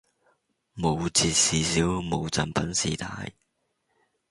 [0.75, 3.23] 冇折事小，冇贈品事大